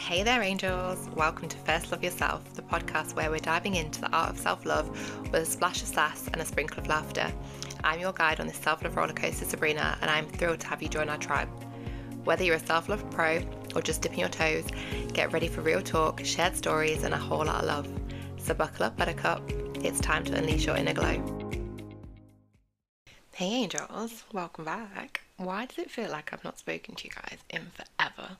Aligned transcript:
Hey 0.00 0.22
there, 0.22 0.42
angels! 0.42 1.10
Welcome 1.14 1.48
to 1.50 1.58
First 1.58 1.92
Love 1.92 2.02
Yourself, 2.02 2.54
the 2.54 2.62
podcast 2.62 3.14
where 3.14 3.30
we're 3.30 3.38
diving 3.38 3.74
into 3.74 4.00
the 4.00 4.10
art 4.10 4.30
of 4.30 4.38
self 4.38 4.64
love 4.64 4.88
with 5.30 5.42
a 5.42 5.44
splash 5.44 5.82
of 5.82 5.88
sass 5.88 6.26
and 6.32 6.40
a 6.40 6.44
sprinkle 6.44 6.78
of 6.80 6.88
laughter. 6.88 7.30
I'm 7.84 8.00
your 8.00 8.14
guide 8.14 8.40
on 8.40 8.46
this 8.46 8.56
self 8.56 8.82
love 8.82 8.96
roller 8.96 9.12
coaster, 9.12 9.44
Sabrina, 9.44 9.98
and 10.00 10.10
I'm 10.10 10.26
thrilled 10.26 10.60
to 10.60 10.66
have 10.68 10.82
you 10.82 10.88
join 10.88 11.10
our 11.10 11.18
tribe. 11.18 11.50
Whether 12.24 12.44
you're 12.44 12.56
a 12.56 12.66
self 12.66 12.88
love 12.88 13.08
pro 13.10 13.42
or 13.76 13.82
just 13.82 14.00
dipping 14.00 14.20
your 14.20 14.30
toes, 14.30 14.64
get 15.12 15.32
ready 15.32 15.48
for 15.48 15.60
real 15.60 15.82
talk, 15.82 16.24
shared 16.24 16.56
stories, 16.56 17.04
and 17.04 17.12
a 17.12 17.18
whole 17.18 17.44
lot 17.44 17.62
of 17.62 17.66
love. 17.66 17.88
So 18.38 18.54
buckle 18.54 18.86
up, 18.86 18.96
Buttercup. 18.96 19.42
It's 19.84 20.00
time 20.00 20.24
to 20.24 20.34
unleash 20.34 20.64
your 20.64 20.76
inner 20.76 20.94
glow. 20.94 21.22
Hey, 23.34 23.52
angels! 23.52 24.24
Welcome 24.32 24.64
back. 24.64 25.20
Why 25.36 25.66
does 25.66 25.78
it 25.78 25.90
feel 25.90 26.10
like 26.10 26.32
I've 26.32 26.42
not 26.42 26.58
spoken 26.58 26.94
to 26.94 27.04
you 27.06 27.12
guys 27.14 27.38
in 27.50 27.66
forever? 27.74 28.38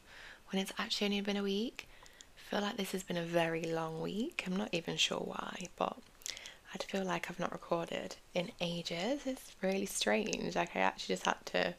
When 0.50 0.60
it's 0.60 0.72
actually 0.78 1.06
only 1.06 1.20
been 1.20 1.36
a 1.36 1.42
week. 1.42 1.88
I 2.36 2.50
feel 2.50 2.60
like 2.60 2.76
this 2.76 2.92
has 2.92 3.02
been 3.02 3.16
a 3.16 3.22
very 3.22 3.62
long 3.62 4.00
week. 4.00 4.44
I'm 4.46 4.56
not 4.56 4.70
even 4.72 4.96
sure 4.96 5.18
why, 5.18 5.68
but 5.76 5.96
I 6.74 6.78
feel 6.78 7.04
like 7.04 7.30
I've 7.30 7.38
not 7.38 7.52
recorded 7.52 8.16
in 8.34 8.50
ages. 8.60 9.22
It's 9.26 9.52
really 9.62 9.86
strange. 9.86 10.56
Like 10.56 10.74
I 10.74 10.80
actually 10.80 11.14
just 11.14 11.26
had 11.26 11.44
to 11.46 11.74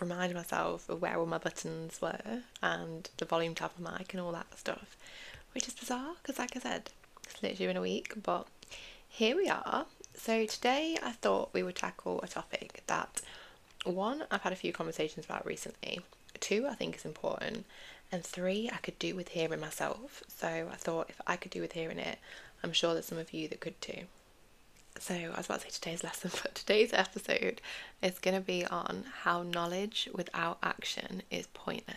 remind 0.00 0.34
myself 0.34 0.88
of 0.88 1.00
where 1.00 1.18
all 1.18 1.26
my 1.26 1.38
buttons 1.38 2.00
were 2.00 2.42
and 2.62 3.08
the 3.16 3.24
volume 3.24 3.54
tab 3.54 3.72
of 3.78 3.98
mic 3.98 4.12
and 4.12 4.20
all 4.20 4.32
that 4.32 4.58
stuff, 4.58 4.96
which 5.52 5.68
is 5.68 5.74
bizarre 5.74 6.14
because, 6.22 6.38
like 6.38 6.56
I 6.56 6.60
said, 6.60 6.90
it's 7.24 7.42
literally 7.42 7.66
been 7.66 7.76
a 7.76 7.82
week. 7.82 8.12
But 8.22 8.46
here 9.08 9.36
we 9.36 9.48
are. 9.48 9.86
So 10.14 10.46
today 10.46 10.98
I 11.02 11.12
thought 11.12 11.54
we 11.54 11.62
would 11.62 11.76
tackle 11.76 12.20
a 12.22 12.28
topic 12.28 12.82
that 12.86 13.22
one 13.84 14.24
I've 14.30 14.42
had 14.42 14.52
a 14.52 14.56
few 14.56 14.72
conversations 14.72 15.24
about 15.24 15.46
recently 15.46 16.00
two 16.40 16.66
I 16.66 16.74
think 16.74 16.96
is 16.96 17.04
important, 17.04 17.66
and 18.12 18.24
three 18.24 18.70
I 18.72 18.78
could 18.78 18.98
do 18.98 19.14
with 19.14 19.30
hearing 19.30 19.60
myself. 19.60 20.22
So 20.28 20.68
I 20.72 20.76
thought 20.76 21.10
if 21.10 21.20
I 21.26 21.36
could 21.36 21.50
do 21.50 21.60
with 21.60 21.72
hearing 21.72 21.98
it, 21.98 22.18
I'm 22.62 22.72
sure 22.72 22.92
there's 22.92 23.06
some 23.06 23.18
of 23.18 23.32
you 23.32 23.48
that 23.48 23.60
could 23.60 23.80
too. 23.80 24.04
So 24.98 25.14
I 25.14 25.36
was 25.36 25.46
about 25.46 25.60
to 25.60 25.66
say 25.66 25.70
today's 25.70 26.04
lesson, 26.04 26.30
but 26.42 26.54
today's 26.54 26.92
episode 26.92 27.60
is 28.02 28.18
going 28.18 28.34
to 28.34 28.40
be 28.40 28.64
on 28.64 29.04
how 29.22 29.42
knowledge 29.42 30.08
without 30.12 30.58
action 30.62 31.22
is 31.30 31.46
pointless. 31.54 31.96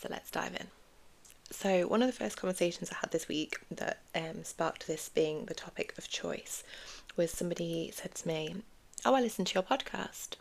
So 0.00 0.08
let's 0.10 0.30
dive 0.30 0.54
in. 0.54 0.68
So 1.50 1.86
one 1.86 2.02
of 2.02 2.08
the 2.08 2.12
first 2.12 2.36
conversations 2.36 2.90
I 2.90 2.96
had 2.96 3.10
this 3.10 3.28
week 3.28 3.58
that 3.70 3.98
um, 4.14 4.44
sparked 4.44 4.86
this 4.86 5.08
being 5.08 5.44
the 5.44 5.54
topic 5.54 5.94
of 5.96 6.08
choice 6.08 6.64
was 7.16 7.30
somebody 7.30 7.90
said 7.94 8.14
to 8.16 8.28
me, 8.28 8.56
"Oh, 9.04 9.14
I 9.14 9.20
listened 9.20 9.46
to 9.48 9.54
your 9.54 9.62
podcast." 9.62 10.36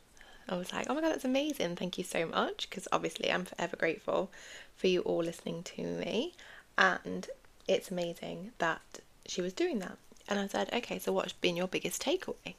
I 0.50 0.56
was 0.56 0.74
like, 0.74 0.88
oh 0.90 0.96
my 0.96 1.02
god, 1.02 1.12
that's 1.12 1.26
amazing. 1.26 1.76
Thank 1.76 1.98
you 1.98 2.04
so 2.04 2.26
much. 2.26 2.70
Because 2.70 2.88
obviously, 2.92 3.32
I'm 3.32 3.46
forever 3.46 3.78
grateful 3.78 4.30
for 4.76 4.88
you 4.88 5.02
all 5.02 5.24
listening 5.24 5.64
to 5.64 5.82
me. 5.82 6.34
And 6.78 7.28
it's 7.68 7.92
amazing 7.92 8.52
that 8.58 8.82
she 9.26 9.42
was 9.42 9.54
doing 9.54 9.80
that. 9.80 9.98
And 10.28 10.40
I 10.40 10.48
said, 10.48 10.70
okay, 10.74 11.00
so 11.00 11.12
what's 11.12 11.34
been 11.34 11.56
your 11.56 11.68
biggest 11.68 12.02
takeaway? 12.02 12.56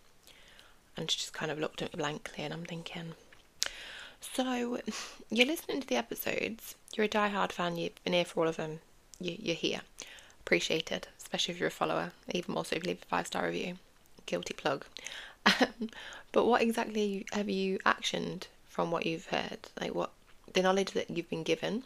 And 0.96 1.10
she 1.10 1.18
just 1.18 1.32
kind 1.32 1.50
of 1.50 1.58
looked 1.58 1.82
at 1.82 1.92
me 1.92 1.98
blankly, 1.98 2.44
and 2.44 2.52
I'm 2.52 2.64
thinking, 2.64 3.14
so 4.20 4.78
you're 5.30 5.46
listening 5.46 5.80
to 5.80 5.86
the 5.86 5.96
episodes, 5.96 6.77
you're 6.94 7.06
a 7.06 7.08
die-hard 7.08 7.52
fan, 7.52 7.77
you've 7.77 8.02
been 8.05 8.12
here 8.12 8.24
for 8.24 8.42
all 8.42 8.48
of 8.48 8.56
them, 8.56 8.80
you, 9.18 9.36
you're 9.38 9.56
here. 9.56 9.80
Appreciated, 10.40 11.08
especially 11.18 11.55
if 11.55 11.60
you're 11.60 11.68
a 11.68 11.72
follower, 11.72 12.12
even 12.30 12.55
more 12.55 12.64
so 12.64 12.77
if 12.77 12.84
you 12.84 12.88
leave 12.88 13.02
a 13.02 13.06
five 13.06 13.27
star 13.27 13.46
review. 13.46 13.77
Guilty 14.27 14.55
plug. 14.55 14.84
but 16.32 16.46
what 16.46 16.62
exactly 16.62 17.26
have 17.32 17.48
you 17.48 17.78
actioned 17.80 18.44
from 18.68 18.90
what 18.90 19.06
you've 19.06 19.26
heard? 19.26 19.58
Like 19.80 19.94
what 19.94 20.10
the 20.52 20.62
knowledge 20.62 20.92
that 20.92 21.10
you've 21.10 21.30
been 21.30 21.42
given, 21.42 21.84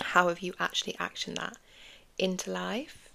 how 0.00 0.28
have 0.28 0.40
you 0.40 0.54
actually 0.58 0.94
actioned 0.94 1.36
that 1.36 1.56
into 2.18 2.50
life? 2.50 3.10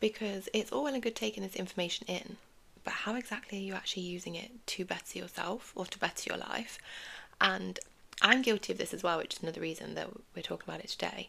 Because 0.00 0.48
it's 0.52 0.70
all 0.70 0.84
well 0.84 0.94
and 0.94 1.02
good 1.02 1.16
taking 1.16 1.42
this 1.42 1.56
information 1.56 2.06
in, 2.06 2.36
but 2.84 2.92
how 2.92 3.16
exactly 3.16 3.58
are 3.58 3.62
you 3.62 3.74
actually 3.74 4.04
using 4.04 4.34
it 4.36 4.50
to 4.68 4.84
better 4.84 5.18
yourself 5.18 5.72
or 5.74 5.86
to 5.86 5.98
better 5.98 6.30
your 6.30 6.38
life? 6.38 6.78
And 7.40 7.78
I'm 8.22 8.42
guilty 8.42 8.72
of 8.72 8.78
this 8.78 8.94
as 8.94 9.02
well, 9.02 9.18
which 9.18 9.34
is 9.34 9.42
another 9.42 9.60
reason 9.60 9.94
that 9.94 10.08
we're 10.34 10.42
talking 10.42 10.68
about 10.68 10.84
it 10.84 10.88
today. 10.88 11.28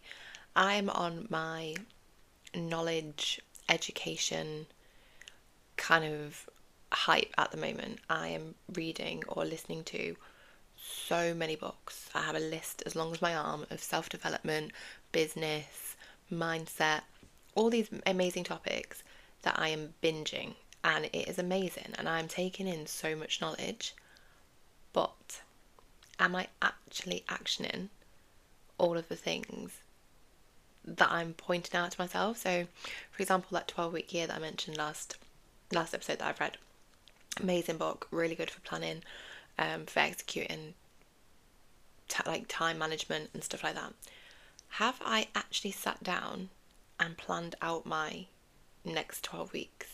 I'm 0.55 0.89
on 0.89 1.27
my 1.29 1.75
knowledge, 2.55 3.41
education 3.67 4.67
kind 5.77 6.03
of 6.03 6.49
hype 6.91 7.33
at 7.37 7.51
the 7.51 7.57
moment. 7.57 7.99
I 8.09 8.29
am 8.29 8.55
reading 8.73 9.23
or 9.27 9.45
listening 9.45 9.83
to 9.85 10.15
so 10.77 11.33
many 11.33 11.55
books. 11.55 12.09
I 12.15 12.21
have 12.21 12.35
a 12.35 12.39
list 12.39 12.83
as 12.85 12.95
long 12.95 13.11
as 13.11 13.21
my 13.21 13.35
arm 13.35 13.65
of 13.69 13.81
self 13.81 14.09
development, 14.09 14.71
business, 15.11 15.95
mindset, 16.31 17.01
all 17.55 17.69
these 17.69 17.89
amazing 18.05 18.43
topics 18.43 19.03
that 19.41 19.59
I 19.59 19.69
am 19.69 19.93
binging. 20.01 20.55
And 20.83 21.05
it 21.05 21.27
is 21.27 21.37
amazing. 21.37 21.93
And 21.97 22.07
I'm 22.07 22.27
taking 22.27 22.67
in 22.67 22.87
so 22.87 23.15
much 23.15 23.41
knowledge. 23.41 23.95
But 24.93 25.41
am 26.19 26.35
I 26.35 26.47
actually 26.61 27.23
actioning 27.27 27.89
all 28.77 28.97
of 28.97 29.09
the 29.09 29.15
things 29.15 29.81
that 30.85 31.11
I'm 31.11 31.33
pointing 31.33 31.77
out 31.77 31.91
to 31.91 32.01
myself? 32.01 32.37
So, 32.37 32.65
for 33.11 33.21
example, 33.21 33.49
that 33.51 33.67
12 33.67 33.93
week 33.93 34.13
year 34.13 34.27
that 34.27 34.37
I 34.37 34.39
mentioned 34.39 34.77
last 34.77 35.17
last 35.71 35.93
episode 35.93 36.19
that 36.19 36.27
I've 36.27 36.39
read, 36.39 36.57
amazing 37.39 37.77
book, 37.77 38.07
really 38.11 38.35
good 38.35 38.49
for 38.49 38.61
planning, 38.61 39.03
um, 39.57 39.85
for 39.85 39.99
executing, 39.99 40.73
t- 42.07 42.23
like 42.25 42.45
time 42.47 42.77
management 42.77 43.29
and 43.33 43.43
stuff 43.43 43.63
like 43.63 43.75
that. 43.75 43.93
Have 44.73 44.99
I 45.03 45.27
actually 45.35 45.71
sat 45.71 46.03
down 46.03 46.49
and 46.99 47.17
planned 47.17 47.55
out 47.61 47.85
my 47.85 48.25
next 48.85 49.23
12 49.23 49.53
weeks 49.53 49.87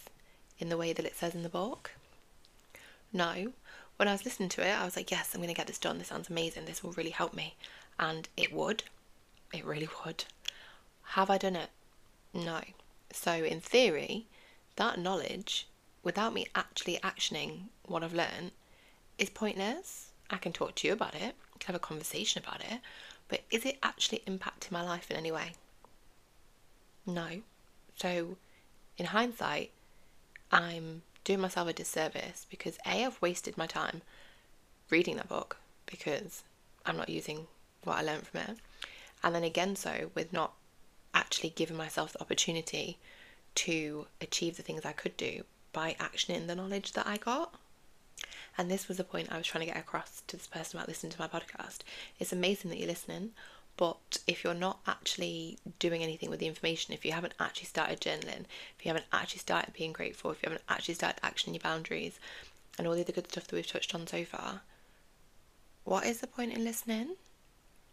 in 0.59 0.69
the 0.69 0.77
way 0.77 0.93
that 0.93 1.05
it 1.05 1.15
says 1.15 1.35
in 1.35 1.43
the 1.43 1.49
book? 1.49 1.91
No. 3.13 3.53
When 3.97 4.09
I 4.09 4.11
was 4.11 4.25
listening 4.25 4.49
to 4.49 4.67
it, 4.67 4.73
I 4.73 4.83
was 4.83 4.97
like, 4.97 5.09
yes, 5.09 5.33
I'm 5.33 5.39
going 5.39 5.47
to 5.47 5.57
get 5.57 5.67
this 5.67 5.79
done. 5.79 5.99
This 5.99 6.09
sounds 6.09 6.29
amazing. 6.29 6.65
This 6.65 6.83
will 6.83 6.91
really 6.91 7.11
help 7.11 7.33
me. 7.33 7.55
And 7.97 8.27
it 8.35 8.51
would. 8.51 8.83
It 9.53 9.63
really 9.63 9.87
would. 10.05 10.25
Have 11.09 11.29
I 11.29 11.37
done 11.37 11.55
it? 11.55 11.69
No. 12.33 12.59
So, 13.13 13.31
in 13.31 13.61
theory, 13.61 14.25
that 14.75 14.99
knowledge 14.99 15.67
without 16.05 16.33
me 16.33 16.45
actually 16.55 16.97
actioning 17.03 17.63
what 17.83 18.03
I've 18.03 18.13
learned 18.13 18.51
is 19.17 19.29
pointless. 19.29 20.11
I 20.29 20.37
can 20.37 20.53
talk 20.53 20.75
to 20.75 20.87
you 20.87 20.93
about 20.93 21.15
it, 21.15 21.35
can 21.59 21.73
have 21.73 21.75
a 21.75 21.79
conversation 21.79 22.41
about 22.45 22.61
it, 22.61 22.79
but 23.27 23.41
is 23.51 23.65
it 23.65 23.79
actually 23.83 24.21
impacting 24.27 24.71
my 24.71 24.83
life 24.83 25.11
in 25.11 25.17
any 25.17 25.31
way? 25.31 25.53
No. 27.05 27.41
So, 27.97 28.37
in 28.97 29.07
hindsight, 29.07 29.71
I'm 30.51 31.01
doing 31.23 31.39
myself 31.39 31.67
a 31.67 31.73
disservice 31.73 32.45
because 32.49 32.77
A, 32.85 33.05
I've 33.05 33.21
wasted 33.21 33.57
my 33.57 33.67
time 33.67 34.01
reading 34.89 35.17
that 35.17 35.29
book 35.29 35.57
because 35.87 36.43
I'm 36.85 36.97
not 36.97 37.09
using 37.09 37.47
what 37.83 37.97
I 37.97 38.01
learned 38.01 38.27
from 38.27 38.41
it. 38.41 38.57
And 39.23 39.33
then 39.33 39.43
again, 39.43 39.75
so 39.75 40.11
with 40.13 40.31
not 40.31 40.53
actually 41.15 41.49
giving 41.49 41.77
myself 41.77 42.13
the 42.13 42.21
opportunity 42.21 42.99
to 43.55 44.05
achieve 44.21 44.57
the 44.57 44.63
things 44.63 44.85
I 44.85 44.91
could 44.91 45.17
do 45.17 45.43
by 45.75 45.93
actioning 45.99 46.47
the 46.47 46.55
knowledge 46.55 46.93
that 46.93 47.05
I 47.05 47.17
got. 47.17 47.53
And 48.57 48.71
this 48.71 48.87
was 48.87 48.95
the 48.95 49.03
point 49.03 49.29
I 49.29 49.37
was 49.37 49.45
trying 49.45 49.65
to 49.67 49.73
get 49.73 49.77
across 49.77 50.23
to 50.27 50.37
this 50.37 50.47
person 50.47 50.77
about 50.77 50.87
listening 50.87 51.11
to 51.11 51.19
my 51.19 51.27
podcast. 51.27 51.79
It's 52.17 52.31
amazing 52.31 52.69
that 52.69 52.77
you're 52.77 52.87
listening, 52.87 53.31
but 53.75 54.19
if 54.25 54.41
you're 54.41 54.53
not 54.53 54.79
actually 54.87 55.57
doing 55.79 56.01
anything 56.01 56.29
with 56.29 56.39
the 56.39 56.47
information, 56.47 56.93
if 56.93 57.03
you 57.03 57.11
haven't 57.11 57.33
actually 57.41 57.67
started 57.67 57.99
journaling, 57.99 58.45
if 58.79 58.85
you 58.85 58.87
haven't 58.89 59.07
actually 59.11 59.39
started 59.39 59.73
being 59.73 59.91
grateful, 59.91 60.31
if 60.31 60.41
you 60.41 60.47
haven't 60.49 60.63
actually 60.69 60.93
started 60.93 61.21
actioning 61.21 61.55
your 61.55 61.59
boundaries, 61.59 62.21
and 62.77 62.87
all 62.87 62.95
the 62.95 63.01
other 63.01 63.11
good 63.11 63.29
stuff 63.29 63.47
that 63.47 63.55
we've 63.55 63.67
touched 63.67 63.93
on 63.93 64.07
so 64.07 64.23
far, 64.23 64.61
what 65.83 66.05
is 66.05 66.21
the 66.21 66.27
point 66.27 66.53
in 66.53 66.63
listening? 66.63 67.17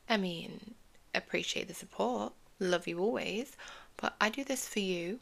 I 0.08 0.18
mean, 0.18 0.74
appreciate 1.16 1.66
the 1.66 1.74
support, 1.74 2.32
love 2.60 2.86
you 2.86 3.00
always, 3.00 3.56
but 3.96 4.14
I 4.20 4.28
do 4.28 4.44
this 4.44 4.68
for 4.68 4.78
you 4.78 5.18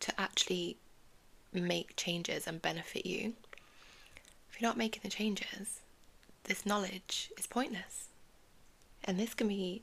to 0.00 0.18
actually 0.18 0.78
make 1.52 1.96
changes 1.96 2.46
and 2.46 2.62
benefit 2.62 3.06
you, 3.06 3.34
if 4.50 4.60
you're 4.60 4.68
not 4.68 4.76
making 4.76 5.02
the 5.04 5.10
changes, 5.10 5.80
this 6.44 6.66
knowledge 6.66 7.30
is 7.38 7.46
pointless. 7.46 8.08
And 9.04 9.18
this 9.18 9.34
can 9.34 9.48
be 9.48 9.82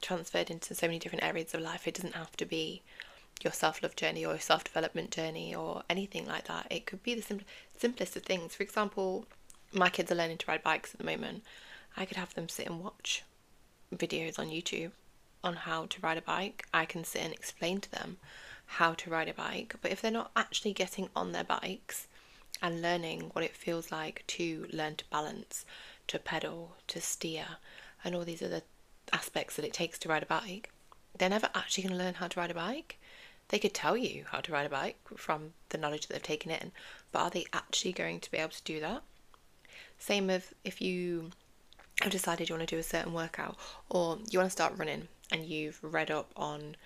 transferred 0.00 0.50
into 0.50 0.74
so 0.74 0.86
many 0.86 0.98
different 0.98 1.24
areas 1.24 1.54
of 1.54 1.60
life. 1.60 1.86
It 1.86 1.94
doesn't 1.94 2.14
have 2.14 2.36
to 2.38 2.46
be 2.46 2.82
your 3.42 3.52
self 3.52 3.82
love 3.82 3.96
journey 3.96 4.24
or 4.24 4.32
your 4.32 4.40
self 4.40 4.64
development 4.64 5.10
journey 5.10 5.54
or 5.54 5.82
anything 5.88 6.26
like 6.26 6.46
that. 6.46 6.66
It 6.70 6.86
could 6.86 7.02
be 7.02 7.14
the 7.14 7.22
sim- 7.22 7.42
simplest 7.76 8.16
of 8.16 8.22
things. 8.22 8.54
For 8.54 8.62
example, 8.62 9.26
my 9.72 9.88
kids 9.90 10.10
are 10.10 10.16
learning 10.16 10.38
to 10.38 10.46
ride 10.48 10.62
bikes 10.62 10.94
at 10.94 10.98
the 10.98 11.04
moment. 11.04 11.42
I 11.96 12.04
could 12.04 12.16
have 12.16 12.34
them 12.34 12.48
sit 12.48 12.66
and 12.66 12.80
watch 12.80 13.22
videos 13.94 14.38
on 14.38 14.48
YouTube 14.48 14.92
on 15.42 15.54
how 15.54 15.86
to 15.86 16.00
ride 16.00 16.18
a 16.18 16.22
bike. 16.22 16.66
I 16.72 16.84
can 16.84 17.04
sit 17.04 17.22
and 17.22 17.32
explain 17.32 17.80
to 17.80 17.90
them 17.90 18.18
how 18.72 18.92
to 18.92 19.10
ride 19.10 19.28
a 19.28 19.34
bike, 19.34 19.74
but 19.80 19.90
if 19.90 20.00
they're 20.00 20.10
not 20.10 20.30
actually 20.36 20.72
getting 20.72 21.08
on 21.16 21.32
their 21.32 21.44
bikes 21.44 22.06
and 22.60 22.82
learning 22.82 23.30
what 23.32 23.44
it 23.44 23.56
feels 23.56 23.90
like 23.90 24.24
to 24.26 24.66
learn 24.72 24.94
to 24.96 25.04
balance, 25.06 25.64
to 26.06 26.18
pedal, 26.18 26.76
to 26.86 27.00
steer, 27.00 27.46
and 28.04 28.14
all 28.14 28.24
these 28.24 28.42
other 28.42 28.62
aspects 29.12 29.56
that 29.56 29.64
it 29.64 29.72
takes 29.72 29.98
to 29.98 30.08
ride 30.08 30.22
a 30.22 30.26
bike, 30.26 30.70
they're 31.16 31.30
never 31.30 31.48
actually 31.54 31.84
going 31.84 31.98
to 31.98 32.04
learn 32.04 32.14
how 32.14 32.28
to 32.28 32.38
ride 32.38 32.50
a 32.50 32.54
bike. 32.54 32.98
They 33.48 33.58
could 33.58 33.72
tell 33.72 33.96
you 33.96 34.26
how 34.30 34.40
to 34.40 34.52
ride 34.52 34.66
a 34.66 34.70
bike 34.70 34.98
from 35.16 35.54
the 35.70 35.78
knowledge 35.78 36.06
that 36.06 36.12
they've 36.12 36.22
taken 36.22 36.50
in, 36.50 36.72
but 37.10 37.20
are 37.20 37.30
they 37.30 37.46
actually 37.54 37.92
going 37.92 38.20
to 38.20 38.30
be 38.30 38.36
able 38.36 38.50
to 38.50 38.62
do 38.62 38.80
that? 38.80 39.02
Same 39.98 40.26
with 40.26 40.54
if 40.62 40.82
you 40.82 41.30
have 42.02 42.12
decided 42.12 42.48
you 42.48 42.54
want 42.54 42.68
to 42.68 42.74
do 42.76 42.78
a 42.78 42.84
certain 42.84 43.14
workout 43.14 43.56
or 43.88 44.18
you 44.30 44.38
want 44.38 44.46
to 44.46 44.52
start 44.52 44.76
running 44.76 45.08
and 45.32 45.46
you've 45.46 45.80
read 45.82 46.10
up 46.10 46.30
on 46.36 46.76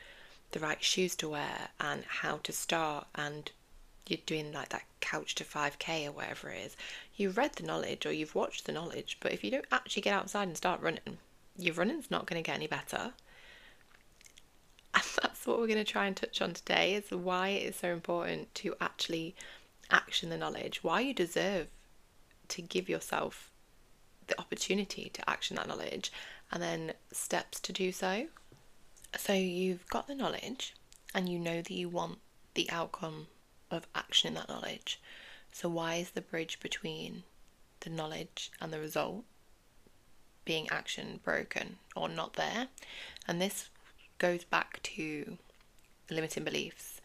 the 0.52 0.60
right 0.60 0.82
shoes 0.82 1.14
to 1.16 1.28
wear 1.28 1.68
and 1.80 2.04
how 2.04 2.38
to 2.44 2.52
start 2.52 3.06
and 3.14 3.50
you're 4.06 4.18
doing 4.26 4.52
like 4.52 4.68
that 4.70 4.84
couch 5.00 5.34
to 5.34 5.44
5k 5.44 6.08
or 6.08 6.12
whatever 6.12 6.50
it 6.50 6.66
is. 6.66 6.76
You've 7.16 7.36
read 7.36 7.54
the 7.54 7.62
knowledge 7.62 8.06
or 8.06 8.12
you've 8.12 8.34
watched 8.34 8.66
the 8.66 8.72
knowledge 8.72 9.18
but 9.20 9.32
if 9.32 9.42
you 9.42 9.50
don't 9.50 9.66
actually 9.72 10.02
get 10.02 10.14
outside 10.14 10.48
and 10.48 10.56
start 10.56 10.80
running 10.80 11.18
your 11.56 11.74
running's 11.74 12.10
not 12.10 12.26
going 12.26 12.42
to 12.42 12.46
get 12.46 12.56
any 12.56 12.66
better. 12.66 13.12
And 14.94 15.04
that's 15.22 15.46
what 15.46 15.58
we're 15.58 15.66
going 15.66 15.78
to 15.78 15.84
try 15.84 16.06
and 16.06 16.16
touch 16.16 16.40
on 16.40 16.52
today 16.54 16.94
is 16.94 17.10
why 17.10 17.48
it 17.48 17.70
is 17.70 17.76
so 17.76 17.88
important 17.88 18.54
to 18.56 18.74
actually 18.80 19.34
action 19.90 20.30
the 20.30 20.38
knowledge 20.38 20.82
why 20.82 21.00
you 21.00 21.12
deserve 21.12 21.66
to 22.48 22.62
give 22.62 22.88
yourself 22.88 23.50
the 24.26 24.38
opportunity 24.40 25.10
to 25.12 25.28
action 25.28 25.56
that 25.56 25.68
knowledge 25.68 26.10
and 26.50 26.62
then 26.62 26.92
steps 27.12 27.60
to 27.60 27.72
do 27.72 27.92
so 27.92 28.26
so 29.16 29.32
you've 29.32 29.86
got 29.88 30.06
the 30.06 30.14
knowledge 30.14 30.74
and 31.14 31.28
you 31.28 31.38
know 31.38 31.56
that 31.56 31.70
you 31.70 31.88
want 31.88 32.18
the 32.54 32.70
outcome 32.70 33.26
of 33.70 33.86
action 33.94 34.28
in 34.28 34.34
that 34.34 34.48
knowledge. 34.48 35.00
So 35.52 35.68
why 35.68 35.96
is 35.96 36.10
the 36.10 36.20
bridge 36.20 36.60
between 36.60 37.22
the 37.80 37.90
knowledge 37.90 38.50
and 38.60 38.72
the 38.72 38.80
result 38.80 39.24
being 40.44 40.68
action 40.70 41.20
broken 41.22 41.76
or 41.94 42.08
not 42.08 42.34
there? 42.34 42.68
And 43.28 43.40
this 43.40 43.68
goes 44.18 44.44
back 44.44 44.82
to 44.82 45.38
limiting 46.10 46.44
beliefs, 46.44 47.00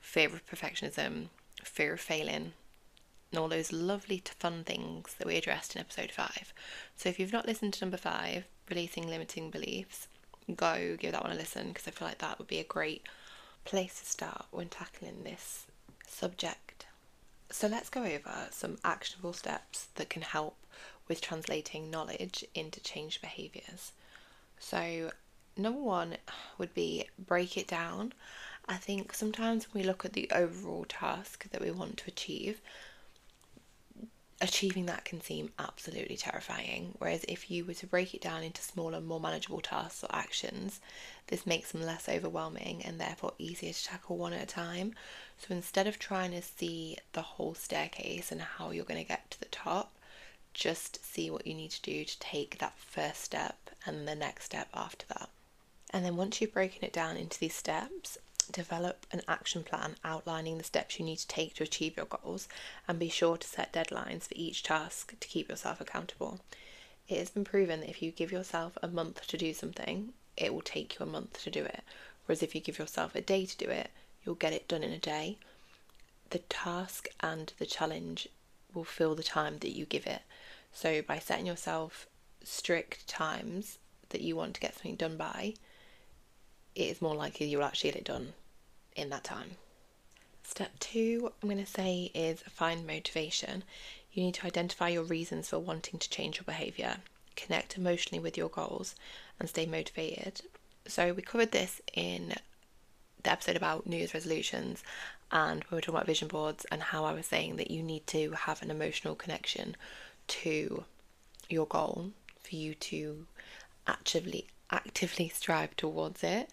fear 0.00 0.28
of 0.28 0.46
perfectionism, 0.46 1.28
fear 1.64 1.94
of 1.94 2.00
failing, 2.00 2.52
and 3.30 3.38
all 3.38 3.48
those 3.48 3.72
lovely 3.72 4.22
fun 4.38 4.64
things 4.64 5.14
that 5.18 5.26
we 5.26 5.36
addressed 5.36 5.74
in 5.74 5.80
episode 5.80 6.10
5. 6.10 6.52
So 6.96 7.08
if 7.08 7.18
you've 7.18 7.32
not 7.32 7.46
listened 7.46 7.74
to 7.74 7.84
number 7.84 7.96
5, 7.96 8.44
releasing 8.70 9.08
limiting 9.08 9.50
beliefs, 9.50 10.08
go 10.56 10.96
give 10.98 11.12
that 11.12 11.22
one 11.22 11.32
a 11.32 11.36
listen 11.36 11.68
because 11.68 11.88
I 11.88 11.90
feel 11.90 12.08
like 12.08 12.18
that 12.18 12.38
would 12.38 12.48
be 12.48 12.58
a 12.58 12.64
great 12.64 13.02
place 13.64 14.00
to 14.00 14.06
start 14.06 14.46
when 14.50 14.68
tackling 14.68 15.24
this 15.24 15.66
subject. 16.06 16.86
So 17.50 17.66
let's 17.66 17.88
go 17.88 18.04
over 18.04 18.48
some 18.50 18.78
actionable 18.84 19.32
steps 19.32 19.88
that 19.94 20.10
can 20.10 20.22
help 20.22 20.56
with 21.08 21.20
translating 21.20 21.90
knowledge 21.90 22.44
into 22.54 22.80
changed 22.80 23.20
behaviours. 23.20 23.92
So, 24.58 25.10
number 25.56 25.80
one 25.80 26.16
would 26.58 26.74
be 26.74 27.06
break 27.18 27.56
it 27.56 27.66
down. 27.66 28.12
I 28.68 28.76
think 28.76 29.14
sometimes 29.14 29.72
when 29.72 29.82
we 29.82 29.88
look 29.88 30.04
at 30.04 30.12
the 30.12 30.30
overall 30.30 30.84
task 30.86 31.48
that 31.50 31.62
we 31.62 31.70
want 31.70 31.96
to 31.98 32.08
achieve, 32.08 32.60
achieving 34.40 34.86
that 34.86 35.04
can 35.04 35.20
seem 35.20 35.50
absolutely 35.58 36.16
terrifying. 36.16 36.94
Whereas 36.98 37.24
if 37.28 37.50
you 37.50 37.64
were 37.64 37.74
to 37.74 37.86
break 37.86 38.14
it 38.14 38.20
down 38.20 38.42
into 38.42 38.62
smaller, 38.62 39.00
more 39.00 39.20
manageable 39.20 39.60
tasks 39.60 40.04
or 40.04 40.14
actions, 40.14 40.80
this 41.26 41.46
makes 41.46 41.72
them 41.72 41.82
less 41.82 42.08
overwhelming 42.08 42.82
and 42.84 43.00
therefore 43.00 43.32
easier 43.38 43.72
to 43.72 43.84
tackle 43.84 44.16
one 44.16 44.32
at 44.32 44.42
a 44.42 44.46
time. 44.46 44.94
So 45.38 45.54
instead 45.54 45.86
of 45.86 45.98
trying 45.98 46.30
to 46.32 46.42
see 46.42 46.98
the 47.12 47.22
whole 47.22 47.54
staircase 47.54 48.30
and 48.30 48.40
how 48.40 48.70
you're 48.70 48.84
going 48.84 49.02
to 49.02 49.08
get 49.08 49.30
to 49.32 49.40
the 49.40 49.46
top, 49.46 49.92
just 50.54 51.04
see 51.04 51.30
what 51.30 51.46
you 51.46 51.54
need 51.54 51.70
to 51.72 51.82
do 51.82 52.04
to 52.04 52.18
take 52.18 52.58
that 52.58 52.78
first 52.78 53.22
step 53.22 53.70
and 53.86 54.06
the 54.06 54.14
next 54.14 54.44
step 54.44 54.68
after 54.74 55.06
that. 55.08 55.28
And 55.90 56.04
then 56.04 56.16
once 56.16 56.40
you've 56.40 56.52
broken 56.52 56.84
it 56.84 56.92
down 56.92 57.16
into 57.16 57.38
these 57.38 57.54
steps, 57.54 58.18
develop 58.52 59.06
an 59.12 59.22
action 59.28 59.62
plan 59.62 59.96
outlining 60.04 60.58
the 60.58 60.64
steps 60.64 60.98
you 60.98 61.04
need 61.04 61.18
to 61.18 61.28
take 61.28 61.54
to 61.54 61.64
achieve 61.64 61.96
your 61.96 62.06
goals 62.06 62.48
and 62.86 62.98
be 62.98 63.08
sure 63.08 63.36
to 63.36 63.46
set 63.46 63.72
deadlines 63.72 64.24
for 64.24 64.34
each 64.36 64.62
task 64.62 65.14
to 65.18 65.28
keep 65.28 65.48
yourself 65.48 65.80
accountable. 65.80 66.40
It 67.08 67.18
has 67.18 67.30
been 67.30 67.44
proven 67.44 67.80
that 67.80 67.90
if 67.90 68.02
you 68.02 68.10
give 68.10 68.32
yourself 68.32 68.76
a 68.82 68.88
month 68.88 69.26
to 69.28 69.38
do 69.38 69.54
something, 69.54 70.12
it 70.36 70.52
will 70.52 70.62
take 70.62 70.98
you 70.98 71.06
a 71.06 71.08
month 71.08 71.42
to 71.44 71.50
do 71.50 71.64
it. 71.64 71.82
Whereas 72.26 72.42
if 72.42 72.54
you 72.54 72.60
give 72.60 72.78
yourself 72.78 73.14
a 73.14 73.20
day 73.20 73.46
to 73.46 73.56
do 73.56 73.70
it, 73.70 73.90
you'll 74.24 74.34
get 74.34 74.52
it 74.52 74.68
done 74.68 74.82
in 74.82 74.92
a 74.92 74.98
day. 74.98 75.38
The 76.30 76.40
task 76.40 77.08
and 77.20 77.52
the 77.58 77.66
challenge 77.66 78.28
will 78.74 78.84
fill 78.84 79.14
the 79.14 79.22
time 79.22 79.58
that 79.58 79.74
you 79.74 79.86
give 79.86 80.06
it. 80.06 80.22
So 80.72 81.00
by 81.02 81.18
setting 81.18 81.46
yourself 81.46 82.06
strict 82.44 83.08
times 83.08 83.78
that 84.10 84.20
you 84.20 84.36
want 84.36 84.54
to 84.54 84.60
get 84.60 84.74
something 84.74 84.96
done 84.96 85.16
by, 85.16 85.54
it 86.78 86.84
is 86.84 87.02
more 87.02 87.14
likely 87.16 87.46
you'll 87.46 87.64
actually 87.64 87.90
get 87.90 87.98
it 87.98 88.04
done 88.04 88.32
in 88.94 89.10
that 89.10 89.24
time. 89.24 89.50
Step 90.44 90.78
two, 90.78 91.32
I'm 91.42 91.48
going 91.48 91.62
to 91.62 91.70
say, 91.70 92.12
is 92.14 92.40
find 92.42 92.86
motivation. 92.86 93.64
You 94.12 94.22
need 94.22 94.34
to 94.34 94.46
identify 94.46 94.88
your 94.88 95.02
reasons 95.02 95.48
for 95.48 95.58
wanting 95.58 95.98
to 95.98 96.08
change 96.08 96.36
your 96.36 96.44
behaviour, 96.44 96.98
connect 97.34 97.76
emotionally 97.76 98.22
with 98.22 98.36
your 98.36 98.48
goals, 98.48 98.94
and 99.40 99.48
stay 99.48 99.66
motivated. 99.66 100.40
So, 100.86 101.12
we 101.12 101.22
covered 101.22 101.50
this 101.50 101.80
in 101.94 102.34
the 103.24 103.32
episode 103.32 103.56
about 103.56 103.86
New 103.86 103.96
Year's 103.96 104.14
resolutions 104.14 104.84
and 105.32 105.64
we 105.64 105.74
were 105.74 105.80
talking 105.80 105.96
about 105.96 106.06
vision 106.06 106.28
boards 106.28 106.64
and 106.70 106.80
how 106.80 107.04
I 107.04 107.12
was 107.12 107.26
saying 107.26 107.56
that 107.56 107.72
you 107.72 107.82
need 107.82 108.06
to 108.06 108.30
have 108.30 108.62
an 108.62 108.70
emotional 108.70 109.16
connection 109.16 109.76
to 110.28 110.84
your 111.50 111.66
goal 111.66 112.12
for 112.40 112.54
you 112.54 112.74
to 112.74 113.26
actively 113.86 114.46
actively 114.70 115.28
strive 115.28 115.76
towards 115.76 116.22
it. 116.22 116.50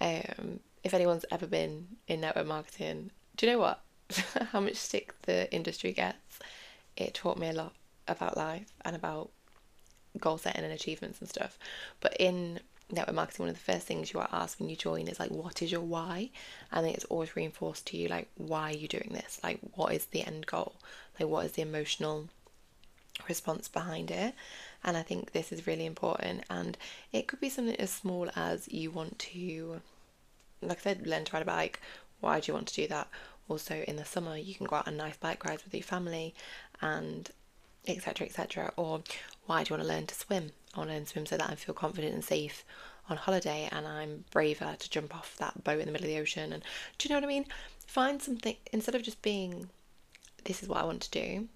Um, 0.00 0.60
if 0.82 0.92
anyone's 0.94 1.24
ever 1.30 1.46
been 1.46 1.86
in 2.08 2.20
network 2.20 2.46
marketing, 2.46 3.10
do 3.36 3.46
you 3.46 3.52
know 3.52 3.58
what? 3.58 3.80
How 4.52 4.60
much 4.60 4.76
stick 4.76 5.14
the 5.22 5.52
industry 5.52 5.92
gets? 5.92 6.38
It 6.96 7.14
taught 7.14 7.38
me 7.38 7.48
a 7.48 7.52
lot 7.52 7.74
about 8.06 8.36
life 8.36 8.72
and 8.84 8.94
about 8.94 9.30
goal 10.18 10.38
setting 10.38 10.64
and 10.64 10.72
achievements 10.72 11.20
and 11.20 11.28
stuff. 11.28 11.58
But 12.00 12.16
in 12.18 12.60
network 12.90 13.16
marketing, 13.16 13.44
one 13.44 13.50
of 13.50 13.56
the 13.56 13.72
first 13.72 13.86
things 13.86 14.12
you 14.12 14.20
are 14.20 14.28
asked 14.30 14.60
when 14.60 14.68
you 14.68 14.76
join 14.76 15.08
is 15.08 15.18
like, 15.18 15.30
what 15.30 15.62
is 15.62 15.72
your 15.72 15.80
why? 15.80 16.30
And 16.70 16.86
it's 16.86 17.04
always 17.06 17.34
reinforced 17.34 17.86
to 17.88 17.96
you, 17.96 18.08
like, 18.08 18.28
why 18.36 18.70
are 18.70 18.76
you 18.76 18.88
doing 18.88 19.10
this? 19.12 19.40
Like, 19.42 19.58
what 19.74 19.92
is 19.92 20.06
the 20.06 20.24
end 20.24 20.46
goal? 20.46 20.74
Like, 21.18 21.28
what 21.28 21.46
is 21.46 21.52
the 21.52 21.62
emotional 21.62 22.28
response 23.28 23.68
behind 23.68 24.10
it? 24.10 24.34
And 24.84 24.96
I 24.96 25.02
think 25.02 25.32
this 25.32 25.50
is 25.50 25.66
really 25.66 25.86
important. 25.86 26.44
And 26.50 26.76
it 27.12 27.26
could 27.26 27.40
be 27.40 27.48
something 27.48 27.76
as 27.76 27.90
small 27.90 28.28
as 28.36 28.68
you 28.70 28.90
want 28.90 29.18
to, 29.20 29.80
like 30.60 30.78
I 30.78 30.82
said, 30.82 31.06
learn 31.06 31.24
to 31.24 31.32
ride 31.32 31.42
a 31.42 31.46
bike. 31.46 31.80
Why 32.20 32.40
do 32.40 32.50
you 32.50 32.54
want 32.54 32.68
to 32.68 32.74
do 32.74 32.86
that? 32.88 33.08
Also, 33.48 33.82
in 33.88 33.96
the 33.96 34.04
summer, 34.04 34.36
you 34.36 34.54
can 34.54 34.66
go 34.66 34.76
out 34.76 34.88
on 34.88 34.96
nice 34.96 35.16
bike 35.16 35.44
rides 35.44 35.64
with 35.64 35.74
your 35.74 35.82
family 35.82 36.34
and 36.80 37.30
etc. 37.86 38.26
etc. 38.26 38.72
Or 38.76 39.02
why 39.46 39.62
do 39.62 39.70
you 39.70 39.78
want 39.78 39.88
to 39.88 39.94
learn 39.94 40.06
to 40.06 40.14
swim? 40.14 40.52
I 40.74 40.78
want 40.78 40.90
to 40.90 40.94
learn 40.94 41.04
to 41.04 41.10
swim 41.10 41.26
so 41.26 41.36
that 41.36 41.50
I 41.50 41.54
feel 41.54 41.74
confident 41.74 42.14
and 42.14 42.24
safe 42.24 42.64
on 43.08 43.18
holiday 43.18 43.68
and 43.70 43.86
I'm 43.86 44.24
braver 44.30 44.76
to 44.78 44.90
jump 44.90 45.14
off 45.14 45.36
that 45.36 45.62
boat 45.62 45.80
in 45.80 45.86
the 45.86 45.92
middle 45.92 46.06
of 46.06 46.12
the 46.12 46.20
ocean. 46.20 46.52
And 46.52 46.62
do 46.96 47.06
you 47.06 47.14
know 47.14 47.18
what 47.18 47.24
I 47.24 47.28
mean? 47.28 47.46
Find 47.86 48.20
something 48.20 48.56
instead 48.72 48.94
of 48.94 49.02
just 49.02 49.20
being, 49.20 49.68
this 50.44 50.62
is 50.62 50.68
what 50.68 50.78
I 50.78 50.84
want 50.84 51.02
to 51.02 51.10
do 51.10 51.48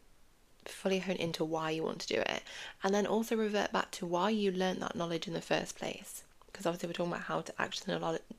fully 0.70 0.98
hone 1.00 1.16
into 1.16 1.44
why 1.44 1.70
you 1.70 1.82
want 1.82 2.00
to 2.00 2.14
do 2.14 2.20
it 2.20 2.42
and 2.82 2.94
then 2.94 3.06
also 3.06 3.36
revert 3.36 3.72
back 3.72 3.90
to 3.92 4.06
why 4.06 4.30
you 4.30 4.50
learned 4.50 4.80
that 4.82 4.96
knowledge 4.96 5.26
in 5.26 5.34
the 5.34 5.40
first 5.40 5.76
place. 5.76 6.22
Because 6.46 6.66
obviously 6.66 6.88
we're 6.88 6.94
talking 6.94 7.12
about 7.12 7.24
how 7.24 7.40
to 7.40 7.60
action 7.60 7.86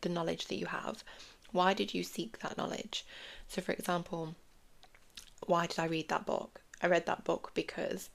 the 0.02 0.10
knowledge 0.10 0.48
that 0.48 0.58
you 0.58 0.66
have. 0.68 1.04
Why 1.52 1.74
did 1.74 1.94
you 1.94 2.04
seek 2.04 2.40
that 2.40 2.58
knowledge? 2.58 3.06
So 3.48 3.62
for 3.62 3.72
example 3.72 4.36
why 5.46 5.66
did 5.66 5.80
i 5.80 5.86
read 5.86 6.10
that 6.10 6.26
book? 6.26 6.62
I 6.82 6.88
read 6.88 7.06
that 7.06 7.24
book 7.24 7.52
because 7.54 8.10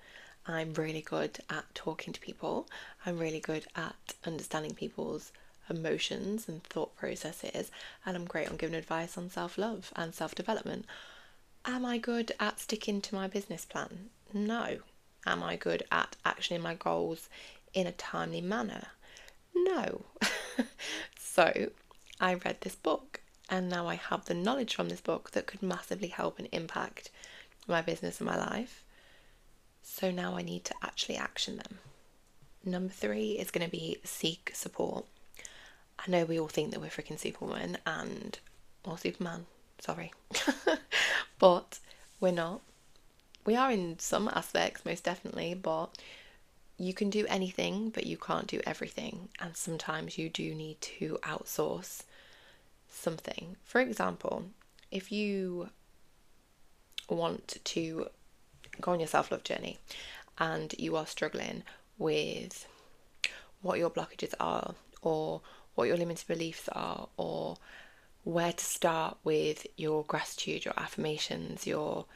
i'm 0.46 0.74
really 0.74 1.00
good 1.00 1.38
at 1.50 1.74
talking 1.74 2.12
to 2.12 2.20
people. 2.20 2.68
I'm 3.06 3.18
really 3.18 3.40
good 3.40 3.66
at 3.74 4.14
understanding 4.26 4.74
people's 4.74 5.32
emotions 5.70 6.48
and 6.48 6.62
thought 6.64 6.94
processes 6.96 7.70
and 8.04 8.16
i'm 8.16 8.26
great 8.26 8.48
on 8.50 8.56
giving 8.56 8.76
advice 8.76 9.16
on 9.16 9.30
self-love 9.30 9.92
and 9.96 10.14
self-development 10.14 10.84
Am 11.66 11.86
I 11.86 11.96
good 11.96 12.32
at 12.38 12.60
sticking 12.60 13.00
to 13.00 13.14
my 13.14 13.26
business 13.26 13.64
plan? 13.64 14.10
No. 14.34 14.80
Am 15.26 15.42
I 15.42 15.56
good 15.56 15.82
at 15.90 16.16
actioning 16.24 16.60
my 16.60 16.74
goals 16.74 17.30
in 17.72 17.86
a 17.86 17.92
timely 17.92 18.42
manner? 18.42 18.88
No. 19.54 20.04
so 21.18 21.70
I 22.20 22.34
read 22.34 22.58
this 22.60 22.74
book 22.74 23.20
and 23.48 23.70
now 23.70 23.88
I 23.88 23.94
have 23.94 24.26
the 24.26 24.34
knowledge 24.34 24.74
from 24.74 24.90
this 24.90 25.00
book 25.00 25.30
that 25.30 25.46
could 25.46 25.62
massively 25.62 26.08
help 26.08 26.38
and 26.38 26.48
impact 26.52 27.08
my 27.66 27.80
business 27.80 28.20
and 28.20 28.28
my 28.28 28.36
life. 28.36 28.84
So 29.82 30.10
now 30.10 30.36
I 30.36 30.42
need 30.42 30.66
to 30.66 30.74
actually 30.82 31.16
action 31.16 31.56
them. 31.56 31.78
Number 32.62 32.92
three 32.92 33.32
is 33.32 33.50
going 33.50 33.64
to 33.64 33.70
be 33.70 33.96
seek 34.04 34.50
support. 34.54 35.06
I 35.98 36.10
know 36.10 36.26
we 36.26 36.38
all 36.38 36.48
think 36.48 36.72
that 36.72 36.80
we're 36.80 36.88
freaking 36.88 37.18
Superwoman 37.18 37.78
and 37.86 38.38
or 38.84 38.98
Superman, 38.98 39.46
sorry. 39.78 40.12
but 41.38 41.78
we're 42.20 42.32
not. 42.32 42.60
We 43.44 43.56
are 43.56 43.70
in 43.70 43.98
some 43.98 44.28
aspects, 44.28 44.84
most 44.84 45.04
definitely, 45.04 45.54
but 45.54 45.98
you 46.78 46.94
can 46.94 47.10
do 47.10 47.26
anything, 47.28 47.90
but 47.90 48.06
you 48.06 48.16
can't 48.16 48.46
do 48.46 48.60
everything. 48.66 49.28
And 49.40 49.56
sometimes 49.56 50.18
you 50.18 50.28
do 50.28 50.54
need 50.54 50.80
to 50.80 51.18
outsource 51.22 52.02
something. 52.88 53.56
For 53.64 53.80
example, 53.80 54.44
if 54.90 55.12
you 55.12 55.68
want 57.08 57.58
to 57.64 58.08
go 58.80 58.92
on 58.92 59.00
your 59.00 59.08
self 59.08 59.30
love 59.30 59.44
journey 59.44 59.78
and 60.38 60.74
you 60.78 60.96
are 60.96 61.06
struggling 61.06 61.62
with 61.98 62.66
what 63.60 63.78
your 63.78 63.90
blockages 63.90 64.34
are, 64.40 64.74
or 65.02 65.40
what 65.74 65.84
your 65.88 65.96
limited 65.96 66.26
beliefs 66.26 66.68
are, 66.72 67.08
or 67.16 67.56
where 68.24 68.52
to 68.52 68.64
start 68.64 69.18
with 69.22 69.66
your 69.76 70.02
gratitude, 70.04 70.64
your 70.64 70.74
affirmations, 70.76 71.66
your 71.66 72.06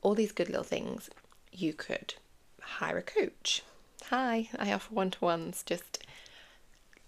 all 0.00 0.14
these 0.14 0.32
good 0.32 0.48
little 0.48 0.64
things, 0.64 1.08
you 1.52 1.72
could 1.72 2.14
hire 2.60 2.98
a 2.98 3.02
coach. 3.02 3.62
Hi, 4.06 4.48
I 4.58 4.72
offer 4.72 4.92
one 4.92 5.10
to 5.12 5.24
ones, 5.24 5.62
just 5.64 6.04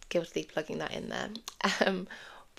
guiltily 0.08 0.44
plugging 0.44 0.78
that 0.78 0.92
in 0.94 1.08
there. 1.08 1.30
Um, 1.84 2.06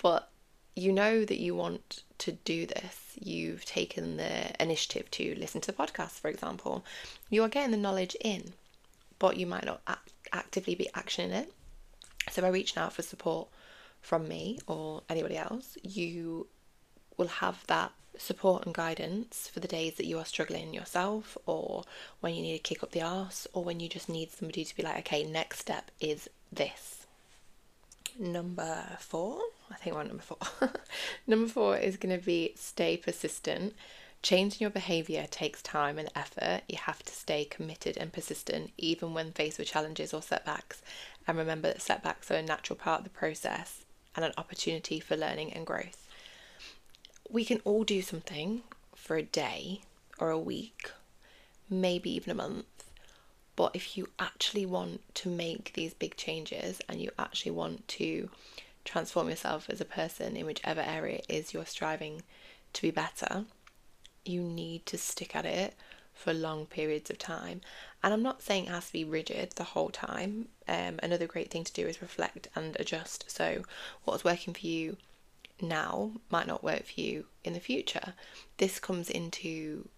but 0.01 0.29
you 0.75 0.91
know 0.91 1.23
that 1.23 1.39
you 1.39 1.55
want 1.55 2.03
to 2.17 2.33
do 2.33 2.65
this. 2.65 3.13
You've 3.15 3.63
taken 3.63 4.17
the 4.17 4.61
initiative 4.61 5.09
to 5.11 5.35
listen 5.39 5.61
to 5.61 5.71
the 5.71 5.77
podcast, 5.77 6.19
for 6.19 6.27
example. 6.27 6.83
You 7.29 7.43
are 7.43 7.49
getting 7.49 7.71
the 7.71 7.77
knowledge 7.77 8.17
in, 8.19 8.53
but 9.19 9.37
you 9.37 9.45
might 9.45 9.65
not 9.65 9.81
act- 9.87 10.11
actively 10.33 10.75
be 10.75 10.89
actioning 10.93 11.31
it. 11.31 11.53
So 12.31 12.41
by 12.41 12.49
reaching 12.49 12.81
out 12.81 12.93
for 12.93 13.03
support 13.03 13.47
from 14.05 14.27
me 14.27 14.59
or 14.67 15.01
anybody 15.09 15.35
else, 15.35 15.77
you 15.81 16.47
will 17.17 17.27
have 17.27 17.65
that 17.67 17.91
support 18.17 18.65
and 18.65 18.73
guidance 18.73 19.49
for 19.51 19.59
the 19.59 19.67
days 19.67 19.95
that 19.95 20.05
you 20.05 20.17
are 20.19 20.25
struggling 20.25 20.73
yourself 20.73 21.37
or 21.45 21.83
when 22.21 22.33
you 22.33 22.41
need 22.41 22.57
to 22.57 22.63
kick 22.63 22.83
up 22.83 22.91
the 22.91 23.01
arse 23.01 23.47
or 23.51 23.63
when 23.63 23.79
you 23.79 23.89
just 23.89 24.07
need 24.07 24.31
somebody 24.31 24.63
to 24.63 24.75
be 24.75 24.83
like, 24.83 24.99
okay, 24.99 25.23
next 25.23 25.59
step 25.59 25.89
is 25.99 26.29
this. 26.51 27.07
Number 28.17 28.97
four, 28.99 29.39
I 29.71 29.75
think 29.75 29.95
we're 29.95 30.01
on 30.01 30.07
number 30.07 30.23
four. 30.23 30.37
number 31.27 31.49
four 31.49 31.77
is 31.77 31.97
going 31.97 32.17
to 32.17 32.23
be 32.23 32.53
stay 32.55 32.95
persistent. 32.95 33.73
Changing 34.21 34.61
your 34.61 34.69
behavior 34.69 35.25
takes 35.29 35.61
time 35.61 35.97
and 35.97 36.09
effort. 36.15 36.61
You 36.69 36.77
have 36.77 37.03
to 37.03 37.11
stay 37.11 37.43
committed 37.43 37.97
and 37.97 38.13
persistent, 38.13 38.71
even 38.77 39.13
when 39.13 39.31
faced 39.33 39.59
with 39.59 39.67
challenges 39.67 40.13
or 40.13 40.21
setbacks. 40.21 40.81
And 41.27 41.37
remember 41.37 41.67
that 41.69 41.81
setbacks 41.81 42.31
are 42.31 42.35
a 42.35 42.41
natural 42.41 42.77
part 42.77 42.99
of 42.99 43.03
the 43.03 43.09
process 43.09 43.84
and 44.15 44.25
an 44.25 44.33
opportunity 44.37 44.99
for 44.99 45.15
learning 45.15 45.51
and 45.53 45.65
growth 45.65 46.05
we 47.29 47.45
can 47.45 47.61
all 47.63 47.83
do 47.83 48.01
something 48.01 48.61
for 48.93 49.17
a 49.17 49.23
day 49.23 49.81
or 50.19 50.29
a 50.29 50.39
week, 50.39 50.91
maybe 51.69 52.13
even 52.15 52.31
a 52.31 52.35
month. 52.35 52.65
But 53.55 53.75
if 53.75 53.97
you 53.97 54.09
actually 54.19 54.65
want 54.65 55.01
to 55.15 55.29
make 55.29 55.73
these 55.73 55.93
big 55.93 56.17
changes 56.17 56.81
and 56.89 57.01
you 57.01 57.11
actually 57.17 57.51
want 57.51 57.87
to 57.89 58.29
transform 58.83 59.29
yourself 59.29 59.69
as 59.69 59.81
a 59.81 59.85
person 59.85 60.35
in 60.35 60.45
whichever 60.45 60.81
area 60.81 61.19
it 61.19 61.25
is 61.29 61.53
you're 61.53 61.65
striving 61.65 62.21
to 62.73 62.81
be 62.81 62.91
better, 62.91 63.45
you 64.25 64.41
need 64.41 64.85
to 64.85 64.97
stick 64.97 65.35
at 65.35 65.45
it 65.45 65.73
for 66.15 66.33
long 66.33 66.65
periods 66.65 67.09
of 67.09 67.17
time. 67.19 67.61
And 68.01 68.13
I'm 68.13 68.23
not 68.23 68.41
saying 68.41 68.65
it 68.65 68.71
has 68.71 68.87
to 68.87 68.93
be 68.93 69.03
rigid 69.03 69.51
the 69.51 69.63
whole 69.63 69.89
time. 69.89 70.47
Um, 70.67 70.99
another 71.03 71.27
great 71.27 71.51
thing 71.51 71.63
to 71.63 71.73
do 71.73 71.85
is 71.85 72.01
reflect 72.01 72.47
and 72.55 72.75
adjust. 72.79 73.29
So, 73.29 73.63
what's 74.05 74.23
working 74.23 74.53
for 74.53 74.65
you 74.65 74.97
now 75.61 76.11
might 76.29 76.47
not 76.47 76.63
work 76.63 76.85
for 76.85 76.99
you 76.99 77.25
in 77.43 77.53
the 77.53 77.59
future. 77.59 78.13
This 78.57 78.79
comes 78.79 79.09
into 79.09 79.89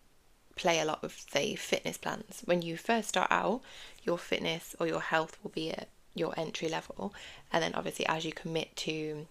play 0.56 0.80
a 0.80 0.86
lot 0.86 1.02
with, 1.02 1.26
say, 1.32 1.56
fitness 1.56 1.98
plans. 1.98 2.42
When 2.46 2.62
you 2.62 2.78
first 2.78 3.10
start 3.10 3.32
out, 3.32 3.62
your 4.04 4.18
fitness 4.18 4.76
or 4.80 4.88
your 4.88 5.02
health 5.02 5.38
will 5.44 5.52
be 5.52 5.72
at 5.72 5.88
your 6.16 6.34
entry 6.38 6.68
level. 6.68 7.14
And 7.54 7.64
then, 7.64 7.76
obviously, 7.76 8.08
as 8.08 8.26
you 8.26 8.32
commit 8.32 8.76
to 8.78 9.28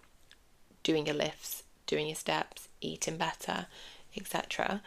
doing 0.83 1.05
your 1.05 1.15
lifts, 1.15 1.63
doing 1.85 2.07
your 2.07 2.15
steps, 2.15 2.69
eating 2.79 3.17
better, 3.17 3.67
etc., 4.15 4.81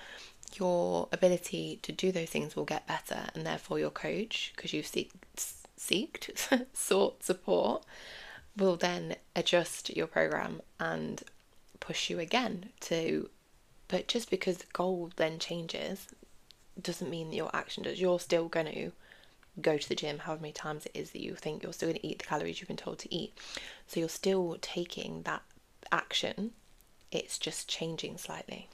your 0.59 1.09
ability 1.12 1.78
to 1.83 1.92
do 1.92 2.12
those 2.12 2.30
things 2.30 2.57
will 2.57 2.64
get 2.64 2.87
better. 2.87 3.26
And 3.35 3.47
therefore, 3.47 3.78
your 3.78 3.90
coach, 3.90 4.52
because 4.57 4.73
you've 4.73 4.87
seek, 4.87 5.12
seeked, 5.76 6.66
sought 6.73 7.23
support, 7.23 7.85
will 8.57 8.76
then 8.76 9.16
adjust 9.37 9.95
your 9.97 10.07
program 10.07 10.61
and 10.78 11.23
push 11.78 12.11
you 12.11 12.19
again 12.19 12.71
to 12.80 13.30
but 13.90 14.07
just 14.07 14.30
because 14.30 14.59
the 14.59 14.66
goal 14.73 15.11
then 15.16 15.40
changes 15.40 16.07
doesn't 16.80 17.11
mean 17.11 17.30
that 17.30 17.37
your 17.37 17.50
action 17.52 17.83
does. 17.83 18.00
You're 18.00 18.21
still 18.21 18.47
going 18.47 18.66
to 18.66 18.92
go 19.61 19.76
to 19.76 19.88
the 19.88 19.97
gym 19.97 20.21
however 20.21 20.42
many 20.42 20.52
times 20.52 20.87
it 20.87 20.92
is 20.95 21.11
that 21.11 21.21
you 21.21 21.35
think 21.35 21.62
you're 21.62 21.73
still 21.73 21.88
going 21.88 21.99
to 21.99 22.07
eat 22.07 22.21
the 22.21 22.25
calories 22.25 22.61
you've 22.61 22.69
been 22.69 22.76
told 22.76 23.00
to 23.00 23.12
eat. 23.12 23.37
So 23.88 23.99
you're 23.99 24.09
still 24.09 24.59
taking 24.61 25.23
that 25.23 25.42
action. 25.90 26.52
It's 27.11 27.37
just 27.37 27.69
changing 27.69 28.16
slightly 28.19 28.69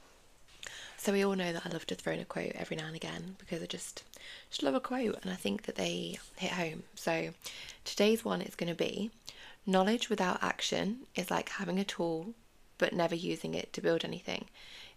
so 0.97 1.13
we 1.13 1.23
all 1.23 1.35
know 1.35 1.53
that 1.53 1.65
I 1.65 1.69
love 1.69 1.87
to 1.87 1.95
throw 1.95 2.13
in 2.13 2.19
a 2.19 2.25
quote 2.25 2.51
every 2.55 2.75
now 2.75 2.87
and 2.87 2.95
again 2.95 3.35
because 3.39 3.61
I 3.61 3.65
just 3.65 4.03
just 4.49 4.63
love 4.63 4.75
a 4.75 4.79
quote 4.79 5.19
and 5.21 5.31
I 5.31 5.35
think 5.35 5.63
that 5.63 5.75
they 5.75 6.19
hit 6.35 6.51
home. 6.51 6.83
So 6.95 7.29
today's 7.85 8.25
one 8.25 8.41
is 8.41 8.55
going 8.55 8.69
to 8.69 8.75
be 8.75 9.11
Knowledge 9.69 10.09
without 10.09 10.41
action 10.41 10.99
is 11.13 11.29
like 11.29 11.49
having 11.49 11.77
a 11.77 11.83
tool 11.83 12.33
but 12.77 12.93
never 12.93 13.15
using 13.15 13.53
it 13.53 13.73
to 13.73 13.81
build 13.81 14.05
anything. 14.05 14.45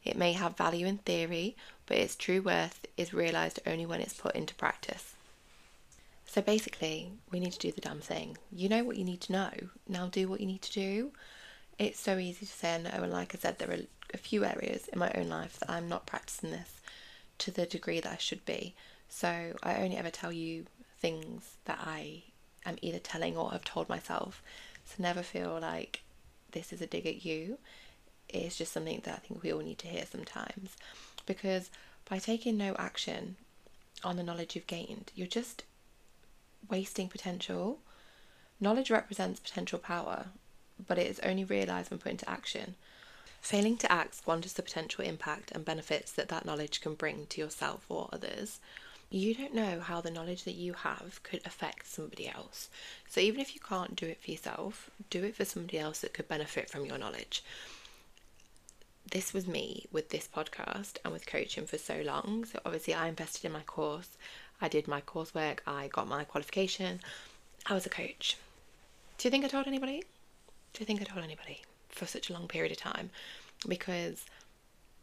It 0.05 0.17
may 0.17 0.33
have 0.35 0.57
value 0.57 0.87
in 0.87 0.99
theory, 0.99 1.57
but 1.87 1.97
its 1.97 2.15
true 2.15 2.41
worth 2.41 2.87
is 2.97 3.13
realised 3.13 3.59
only 3.67 3.85
when 3.85 4.01
it's 4.01 4.15
put 4.15 4.37
into 4.37 4.55
practice. 4.55 5.17
So 6.25 6.41
basically, 6.41 7.11
we 7.33 7.41
need 7.41 7.53
to 7.55 7.59
do 7.59 7.73
the 7.73 7.81
damn 7.81 7.99
thing. 7.99 8.39
You 8.53 8.69
know 8.69 8.85
what 8.85 8.97
you 8.97 9.03
need 9.03 9.21
to 9.23 9.33
know, 9.33 9.51
now 9.89 10.07
do 10.07 10.29
what 10.29 10.41
you 10.41 10.47
need 10.47 10.63
to 10.63 10.73
do. 10.73 11.11
It's 11.81 11.99
so 11.99 12.19
easy 12.19 12.45
to 12.45 12.53
say 12.53 12.79
no, 12.79 12.91
and 12.91 13.11
like 13.11 13.35
I 13.35 13.39
said, 13.39 13.59
there 13.59 13.71
are 13.71 13.81
a 14.13 14.19
few 14.19 14.45
areas 14.45 14.87
in 14.89 14.99
my 14.99 15.11
own 15.15 15.31
life 15.31 15.59
that 15.61 15.71
I'm 15.71 15.89
not 15.89 16.05
practicing 16.05 16.51
this 16.51 16.83
to 17.39 17.51
the 17.51 17.65
degree 17.65 18.01
that 18.01 18.13
I 18.13 18.19
should 18.19 18.45
be. 18.45 18.75
So 19.09 19.55
I 19.63 19.77
only 19.77 19.97
ever 19.97 20.11
tell 20.11 20.31
you 20.31 20.67
things 20.99 21.57
that 21.65 21.79
I 21.83 22.25
I'm 22.67 22.77
either 22.83 22.99
telling 22.99 23.35
or 23.35 23.53
have 23.53 23.65
told 23.65 23.89
myself. 23.89 24.43
So 24.85 25.03
never 25.03 25.23
feel 25.23 25.59
like 25.59 26.03
this 26.51 26.71
is 26.71 26.83
a 26.83 26.87
dig 26.87 27.07
at 27.07 27.25
you. 27.25 27.57
It's 28.29 28.59
just 28.59 28.73
something 28.73 29.01
that 29.05 29.15
I 29.15 29.27
think 29.27 29.43
we 29.43 29.51
all 29.51 29.61
need 29.61 29.79
to 29.79 29.89
hear 29.89 30.05
sometimes. 30.05 30.77
Because 31.25 31.71
by 32.07 32.19
taking 32.19 32.59
no 32.59 32.77
action 32.79 33.37
on 34.05 34.17
the 34.17 34.23
knowledge 34.23 34.55
you've 34.55 34.67
gained, 34.67 35.13
you're 35.15 35.27
just 35.27 35.65
wasting 36.69 37.09
potential. 37.09 37.79
Knowledge 38.61 38.91
represents 38.91 39.41
potential 39.41 39.79
power, 39.79 40.27
but 40.87 40.99
it 40.99 41.07
is 41.07 41.21
only 41.21 41.45
realised 41.45 41.91
when 41.91 42.01
put 42.01 42.13
into 42.13 42.29
action. 42.29 42.75
Failing 43.41 43.77
to 43.79 43.91
act 43.91 44.15
squanders 44.15 44.53
the 44.53 44.63
potential 44.63 45.05
impact 45.05 45.51
and 45.53 45.65
benefits 45.65 46.13
that 46.13 46.29
that 46.29 46.45
knowledge 46.45 46.81
can 46.81 46.95
bring 46.95 47.27
to 47.27 47.41
yourself 47.41 47.85
or 47.89 48.09
others 48.13 48.61
you 49.11 49.35
don't 49.35 49.55
know 49.55 49.81
how 49.81 50.01
the 50.01 50.11
knowledge 50.11 50.45
that 50.45 50.55
you 50.55 50.73
have 50.73 51.21
could 51.25 51.45
affect 51.45 51.89
somebody 51.89 52.29
else. 52.29 52.69
So 53.09 53.21
even 53.21 53.41
if 53.41 53.55
you 53.55 53.61
can't 53.61 53.97
do 53.97 54.07
it 54.07 54.23
for 54.23 54.31
yourself, 54.31 54.89
do 55.11 55.25
it 55.25 55.35
for 55.35 55.45
somebody 55.45 55.81
else 55.81 56.01
that 56.01 56.15
could 56.15 56.29
benefit 56.29 56.71
from 56.71 56.87
your 56.87 56.97
knowledge. 56.97 57.43
This 59.11 59.33
was 59.33 59.49
me 59.49 59.87
with 59.91 60.11
this 60.11 60.29
podcast 60.33 60.99
and 61.05 61.13
with 61.13 61.27
coaching 61.27 61.67
for 61.67 61.77
so 61.77 62.03
long. 62.05 62.45
So 62.45 62.61
obviously 62.65 62.95
I 62.95 63.09
invested 63.09 63.45
in 63.45 63.53
my 63.53 63.63
course, 63.63 64.17
I 64.61 64.69
did 64.69 64.87
my 64.87 65.01
coursework, 65.01 65.59
I 65.67 65.89
got 65.89 66.07
my 66.07 66.23
qualification. 66.23 67.01
I 67.67 67.75
was 67.75 67.87
a 67.87 67.91
coach. 67.91 68.37
Do 69.19 69.27
you 69.27 69.31
think 69.31 69.45
I 69.45 69.49
told 69.49 69.67
anybody? 69.67 70.05
Do 70.73 70.81
you 70.81 70.87
think 70.87 71.01
I 71.01 71.05
told 71.05 71.25
anybody 71.25 71.63
for 71.89 72.07
such 72.07 72.31
a 72.31 72.33
long 72.33 72.49
period 72.49 72.73
of 72.73 72.79
time? 72.79 73.11
Because 73.67 74.25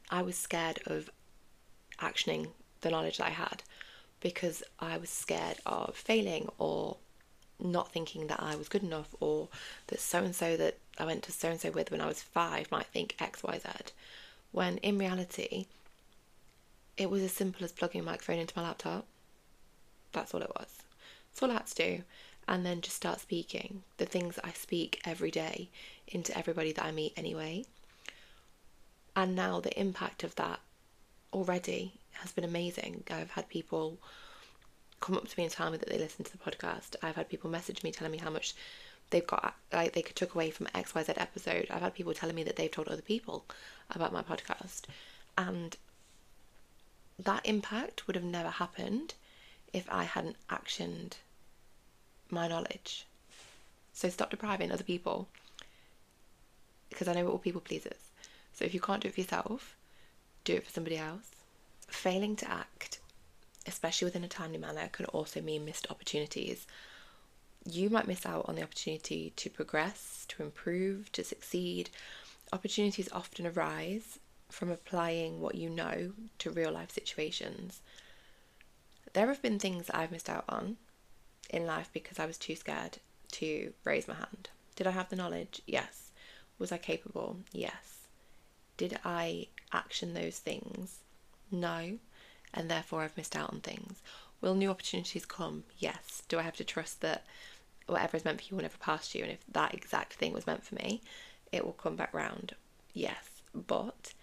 I 0.10 0.22
was 0.22 0.36
scared 0.36 0.80
of 0.86 1.10
actioning 2.00 2.50
the 2.82 2.90
knowledge 2.90 3.18
that 3.18 3.28
I 3.28 3.32
had 3.32 3.64
because 4.20 4.64
I 4.80 4.98
was 4.98 5.10
scared 5.10 5.58
of 5.66 5.96
failing 5.96 6.50
or 6.58 6.98
not 7.60 7.92
thinking 7.92 8.28
that 8.28 8.42
I 8.42 8.56
was 8.56 8.70
good 8.70 8.84
enough 8.84 9.16
or 9.20 9.48
that 9.88 10.00
so 10.00 10.24
and 10.24 10.36
so 10.36 10.58
that 10.58 10.78
I 10.98 11.06
went 11.06 11.24
to 11.24 11.32
so 11.32 11.50
and 11.50 11.60
so 11.60 11.72
with 11.72 11.92
when 11.92 12.02
I 12.02 12.08
was 12.08 12.22
five 12.22 12.72
might 12.72 12.88
think 12.88 13.16
XYZ. 13.20 13.92
When 14.52 14.78
in 14.78 14.98
reality, 14.98 15.66
it 16.98 17.10
was 17.10 17.22
as 17.22 17.32
simple 17.32 17.64
as 17.64 17.72
plugging 17.72 18.02
a 18.02 18.04
microphone 18.04 18.40
into 18.40 18.54
my 18.56 18.64
laptop. 18.64 19.06
That's 20.14 20.34
all 20.34 20.42
it 20.42 20.52
was. 20.58 20.68
That's 21.32 21.44
all 21.44 21.52
I 21.52 21.56
had 21.56 21.68
to 21.68 21.76
do. 21.76 22.04
And 22.48 22.66
then 22.66 22.82
just 22.82 22.96
start 22.96 23.20
speaking 23.20 23.84
the 23.98 24.06
things 24.06 24.40
I 24.44 24.52
speak 24.52 25.02
every 25.04 25.32
day 25.32 25.70
into 26.08 26.38
everybody 26.38 26.72
that 26.72 26.86
I 26.86 26.92
meet 26.92 27.14
anyway. 27.18 27.66
And 29.16 29.36
now 29.36 29.60
the 29.60 29.78
impact 29.80 30.24
of 30.24 30.36
that 30.36 30.60
already 31.34 31.94
has 32.12 32.32
been 32.32 32.44
amazing. 32.46 33.04
I've 33.12 33.32
had 33.32 33.50
people 33.50 33.98
come 35.00 35.16
up 35.16 35.28
to 35.28 35.38
me 35.38 35.44
and 35.44 35.54
tell 35.54 35.70
me 35.70 35.78
that 35.78 35.90
they 35.90 35.98
listen 35.98 36.24
to 36.26 36.32
the 36.32 36.38
podcast. 36.38 36.96
I've 37.04 37.16
had 37.16 37.30
people 37.30 37.50
message 37.50 37.84
me 37.84 37.92
telling 37.92 38.12
me 38.12 38.18
how 38.18 38.30
much 38.30 38.56
they've 39.10 39.26
got 39.26 39.56
like 39.72 39.94
they 39.94 40.02
took 40.02 40.36
away 40.36 40.50
from 40.50 40.68
XYZ 40.68 41.14
episode. 41.18 41.68
I've 41.70 41.82
had 41.82 41.94
people 41.94 42.14
telling 42.14 42.36
me 42.36 42.44
that 42.44 42.56
they've 42.56 42.72
told 42.72 42.88
other 42.88 43.02
people 43.02 43.46
about 43.92 44.14
my 44.14 44.22
podcast. 44.22 44.84
And 45.38 45.76
that 47.20 47.46
impact 47.46 48.08
would 48.08 48.16
have 48.16 48.26
never 48.26 48.50
happened 48.50 49.16
if 49.74 49.86
I 49.90 50.04
hadn't 50.04 50.38
actioned 50.50 51.14
my 52.32 52.48
knowledge. 52.48 53.06
So 53.94 54.10
stop 54.10 54.30
depriving 54.30 54.72
other 54.72 54.84
people 54.84 55.28
because 56.90 57.08
I 57.08 57.14
know 57.14 57.26
what 57.26 57.32
all 57.32 57.40
people 57.40 57.62
pleasers. 57.62 58.12
So 58.54 58.66
if 58.66 58.74
you 58.74 58.80
can't 58.80 59.02
do 59.02 59.10
it 59.10 59.14
for 59.14 59.22
yourself, 59.22 59.76
do 60.44 60.56
it 60.56 60.66
for 60.66 60.72
somebody 60.72 60.98
else. 60.98 61.32
Failing 61.88 62.36
to 62.38 62.50
act, 62.50 63.00
especially 63.66 64.06
within 64.06 64.24
a 64.24 64.28
timely 64.28 64.58
manner, 64.58 64.90
can 64.92 65.06
also 65.08 65.42
mean 65.42 65.66
missed 65.66 65.88
opportunities. 65.90 66.66
You 67.66 67.90
might 67.90 68.08
miss 68.08 68.26
out 68.26 68.46
on 68.48 68.56
the 68.56 68.64
opportunity 68.64 69.34
to 69.36 69.50
progress, 69.50 70.26
to 70.30 70.44
improve, 70.44 71.12
to 71.12 71.24
succeed. 71.24 71.90
Opportunities 72.54 73.10
often 73.12 73.46
arise 73.46 74.20
from 74.50 74.72
applying 74.72 75.42
what 75.42 75.56
you 75.56 75.70
know 75.70 76.14
to 76.40 76.50
real 76.50 76.72
life 76.72 76.92
situations. 76.92 77.82
There 79.14 79.28
have 79.28 79.42
been 79.42 79.60
things 79.60 79.88
that 79.88 79.98
I've 79.98 80.12
missed 80.12 80.30
out 80.30 80.46
on 80.48 80.78
in 81.50 81.66
life 81.66 81.90
because 81.94 82.20
I 82.20 82.26
was 82.26 82.38
too 82.38 82.56
scared 82.56 82.98
to 83.34 83.74
raise 83.84 84.08
my 84.08 84.16
hand. 84.16 84.50
Did 84.76 84.88
I 84.88 84.92
have 84.92 85.10
the 85.10 85.16
knowledge? 85.16 85.62
Yes. 85.66 86.12
Was 86.60 86.72
I 86.72 86.78
capable? 86.78 87.38
Yes. 87.52 88.08
Did 88.78 89.00
I 89.04 89.48
action 89.72 90.14
those 90.14 90.38
things? 90.40 91.00
No. 91.52 91.98
And 92.54 92.70
therefore 92.70 93.02
I've 93.02 93.18
missed 93.18 93.36
out 93.36 93.54
on 93.54 93.62
things. 93.62 94.02
Will 94.42 94.56
new 94.56 94.70
opportunities 94.70 95.26
come? 95.26 95.64
Yes. 95.78 96.24
Do 96.28 96.40
I 96.40 96.44
have 96.44 96.56
to 96.58 96.64
trust 96.64 97.02
that 97.02 97.26
whatever 97.88 98.18
is 98.18 98.26
meant 98.26 98.40
for 98.42 98.48
you 98.48 98.56
will 98.56 98.64
never 98.64 98.78
pass 98.78 99.16
you? 99.16 99.24
And 99.24 99.32
if 99.32 99.40
that 99.52 99.74
exact 99.74 100.14
thing 100.14 100.34
was 100.34 100.48
meant 100.48 100.64
for 100.64 100.76
me, 100.76 101.02
it 101.52 101.66
will 101.66 101.74
come 101.74 101.96
back 101.96 102.14
round? 102.14 102.54
Yes. 102.94 103.42
But 103.54 104.14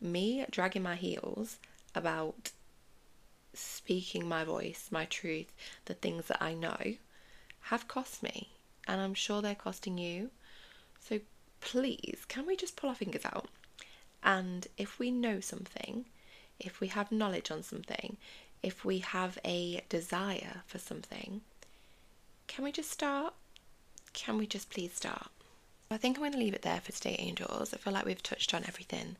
me 0.00 0.44
dragging 0.50 0.82
my 0.82 0.96
heels 0.96 1.58
about 1.94 2.50
speaking 3.58 4.28
my 4.28 4.44
voice, 4.44 4.88
my 4.90 5.04
truth, 5.06 5.52
the 5.86 5.94
things 5.94 6.26
that 6.26 6.42
I 6.42 6.54
know, 6.54 6.94
have 7.62 7.88
cost 7.88 8.22
me. 8.22 8.50
And 8.86 9.00
I'm 9.00 9.14
sure 9.14 9.42
they're 9.42 9.54
costing 9.54 9.98
you. 9.98 10.30
So 11.00 11.20
please, 11.60 12.24
can 12.28 12.46
we 12.46 12.56
just 12.56 12.76
pull 12.76 12.90
our 12.90 12.96
fingers 12.96 13.24
out? 13.24 13.48
And 14.22 14.66
if 14.76 14.98
we 14.98 15.10
know 15.10 15.40
something, 15.40 16.06
if 16.58 16.80
we 16.80 16.88
have 16.88 17.12
knowledge 17.12 17.50
on 17.50 17.62
something, 17.62 18.16
if 18.62 18.84
we 18.84 18.98
have 18.98 19.38
a 19.44 19.84
desire 19.88 20.62
for 20.66 20.78
something, 20.78 21.42
can 22.46 22.64
we 22.64 22.72
just 22.72 22.90
start? 22.90 23.34
Can 24.12 24.38
we 24.38 24.46
just 24.46 24.70
please 24.70 24.94
start? 24.94 25.28
I 25.90 25.96
think 25.98 26.16
I'm 26.16 26.22
going 26.22 26.32
to 26.32 26.38
leave 26.38 26.54
it 26.54 26.62
there 26.62 26.80
for 26.80 26.92
today, 26.92 27.16
angels. 27.18 27.72
I 27.72 27.76
feel 27.76 27.92
like 27.92 28.04
we've 28.04 28.22
touched 28.22 28.52
on 28.52 28.64
everything 28.66 29.16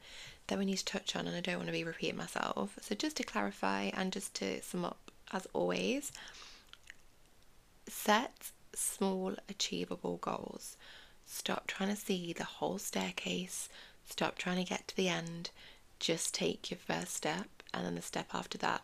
that 0.49 0.59
we 0.59 0.65
need 0.65 0.79
to 0.79 0.85
touch 0.85 1.15
on, 1.15 1.27
and 1.27 1.37
I 1.37 1.41
don't 1.41 1.57
want 1.57 1.69
to 1.69 1.73
be 1.73 1.85
repeating 1.85 2.17
myself. 2.17 2.77
So, 2.81 2.95
just 2.95 3.17
to 3.19 3.23
clarify 3.23 3.91
and 3.95 4.13
just 4.13 4.35
to 4.35 4.61
sum 4.63 4.85
up, 4.85 5.11
as 5.33 5.47
always, 5.53 6.11
set 7.89 8.51
small, 8.75 9.35
achievable 9.49 10.17
goals. 10.17 10.77
Stop 11.25 11.67
trying 11.67 11.91
to 11.91 11.97
see 11.97 12.33
the 12.33 12.45
whole 12.45 12.79
staircase, 12.79 13.69
stop 14.09 14.37
trying 14.37 14.63
to 14.65 14.69
get 14.69 14.89
to 14.89 14.97
the 14.97 15.09
end. 15.09 15.51
Just 15.99 16.35
take 16.35 16.71
your 16.71 16.79
first 16.79 17.15
step, 17.15 17.49
and 17.73 17.87
then 17.87 17.95
the 17.95 18.03
step 18.03 18.29
after 18.35 18.59
that. 18.59 18.83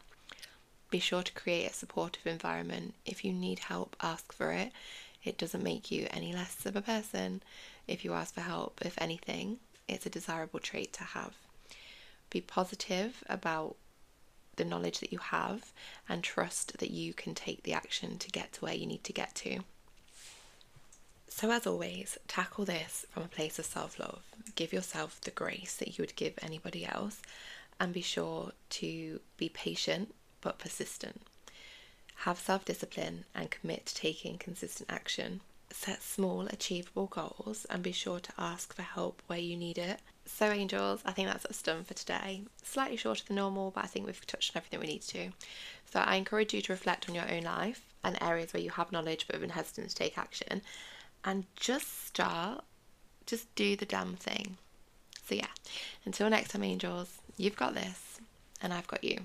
Be 0.90 0.98
sure 0.98 1.22
to 1.22 1.32
create 1.32 1.70
a 1.70 1.74
supportive 1.74 2.26
environment. 2.26 2.94
If 3.04 3.24
you 3.24 3.32
need 3.32 3.60
help, 3.60 3.96
ask 4.00 4.32
for 4.32 4.52
it. 4.52 4.72
It 5.24 5.38
doesn't 5.38 5.62
make 5.62 5.90
you 5.90 6.08
any 6.10 6.32
less 6.32 6.66
of 6.66 6.76
a 6.76 6.82
person 6.82 7.42
if 7.86 8.04
you 8.04 8.12
ask 8.12 8.34
for 8.34 8.40
help. 8.40 8.80
If 8.84 8.94
anything, 8.98 9.58
it's 9.88 10.06
a 10.06 10.10
desirable 10.10 10.60
trait 10.60 10.92
to 10.94 11.04
have. 11.04 11.34
Be 12.30 12.40
positive 12.40 13.22
about 13.28 13.76
the 14.56 14.64
knowledge 14.64 15.00
that 15.00 15.12
you 15.12 15.18
have 15.18 15.72
and 16.08 16.22
trust 16.22 16.78
that 16.78 16.90
you 16.90 17.14
can 17.14 17.34
take 17.34 17.62
the 17.62 17.72
action 17.72 18.18
to 18.18 18.30
get 18.30 18.52
to 18.54 18.60
where 18.60 18.74
you 18.74 18.86
need 18.86 19.04
to 19.04 19.12
get 19.12 19.34
to. 19.36 19.60
So, 21.28 21.50
as 21.50 21.66
always, 21.66 22.18
tackle 22.28 22.66
this 22.66 23.06
from 23.10 23.22
a 23.22 23.28
place 23.28 23.58
of 23.58 23.64
self 23.64 23.98
love. 23.98 24.22
Give 24.54 24.72
yourself 24.72 25.20
the 25.20 25.30
grace 25.30 25.76
that 25.76 25.96
you 25.96 26.02
would 26.02 26.14
give 26.14 26.34
anybody 26.42 26.84
else, 26.84 27.22
and 27.80 27.92
be 27.92 28.02
sure 28.02 28.52
to 28.70 29.20
be 29.38 29.48
patient 29.48 30.14
but 30.42 30.58
persistent. 30.58 31.22
Have 32.22 32.38
self 32.38 32.64
discipline 32.64 33.24
and 33.34 33.50
commit 33.50 33.86
to 33.86 33.94
taking 33.96 34.38
consistent 34.38 34.88
action. 34.92 35.40
Set 35.72 36.04
small, 36.04 36.42
achievable 36.46 37.06
goals 37.06 37.66
and 37.68 37.82
be 37.82 37.90
sure 37.90 38.20
to 38.20 38.32
ask 38.38 38.72
for 38.72 38.82
help 38.82 39.20
where 39.26 39.40
you 39.40 39.56
need 39.56 39.76
it. 39.76 39.98
So, 40.24 40.52
angels, 40.52 41.02
I 41.04 41.10
think 41.10 41.26
that's 41.26 41.46
us 41.46 41.60
done 41.60 41.82
for 41.82 41.94
today. 41.94 42.42
Slightly 42.62 42.96
shorter 42.96 43.24
than 43.24 43.34
normal, 43.34 43.72
but 43.72 43.82
I 43.82 43.88
think 43.88 44.06
we've 44.06 44.24
touched 44.24 44.54
on 44.54 44.60
everything 44.60 44.78
we 44.78 44.86
need 44.86 45.02
to. 45.02 45.32
So, 45.92 45.98
I 45.98 46.14
encourage 46.14 46.54
you 46.54 46.62
to 46.62 46.72
reflect 46.72 47.08
on 47.08 47.16
your 47.16 47.28
own 47.28 47.42
life 47.42 47.92
and 48.04 48.16
areas 48.22 48.54
where 48.54 48.62
you 48.62 48.70
have 48.70 48.92
knowledge 48.92 49.26
but 49.26 49.34
have 49.34 49.42
been 49.42 49.50
hesitant 49.50 49.88
to 49.88 49.96
take 49.96 50.16
action 50.16 50.62
and 51.24 51.46
just 51.56 52.06
start, 52.06 52.62
just 53.26 53.52
do 53.56 53.74
the 53.74 53.84
damn 53.84 54.14
thing. 54.14 54.58
So, 55.24 55.34
yeah, 55.34 55.52
until 56.04 56.30
next 56.30 56.52
time, 56.52 56.62
angels, 56.62 57.18
you've 57.36 57.56
got 57.56 57.74
this, 57.74 58.20
and 58.60 58.72
I've 58.72 58.86
got 58.86 59.02
you. 59.02 59.18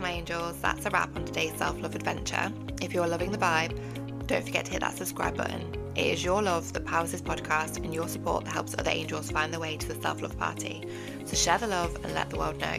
My 0.00 0.10
angels, 0.10 0.56
that's 0.60 0.84
a 0.86 0.90
wrap 0.90 1.14
on 1.14 1.24
today's 1.24 1.54
self 1.56 1.80
love 1.80 1.94
adventure. 1.94 2.52
If 2.82 2.92
you're 2.92 3.06
loving 3.06 3.30
the 3.30 3.38
vibe, 3.38 3.78
don't 4.26 4.44
forget 4.44 4.64
to 4.64 4.72
hit 4.72 4.80
that 4.80 4.96
subscribe 4.96 5.36
button. 5.36 5.62
It 5.94 6.06
is 6.06 6.24
your 6.24 6.42
love 6.42 6.72
that 6.72 6.84
powers 6.84 7.12
this 7.12 7.22
podcast 7.22 7.76
and 7.76 7.94
your 7.94 8.08
support 8.08 8.44
that 8.44 8.50
helps 8.50 8.74
other 8.76 8.90
angels 8.90 9.30
find 9.30 9.52
their 9.52 9.60
way 9.60 9.76
to 9.76 9.86
the 9.86 10.02
self 10.02 10.20
love 10.20 10.36
party. 10.36 10.88
So, 11.26 11.36
share 11.36 11.58
the 11.58 11.68
love 11.68 11.94
and 12.02 12.12
let 12.12 12.28
the 12.28 12.38
world 12.38 12.58
know. 12.58 12.78